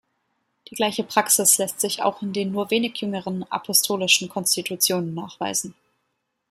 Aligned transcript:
Die 0.67 0.75
gleiche 0.75 1.03
Praxis 1.03 1.59
lässt 1.59 1.79
sich 1.79 2.01
auch 2.01 2.23
in 2.23 2.33
den 2.33 2.51
nur 2.51 2.71
wenig 2.71 2.95
jüngeren 3.01 3.43
Apostolischen 3.51 4.29
Konstitutionen 4.29 5.13
nachweisen. 5.13 5.75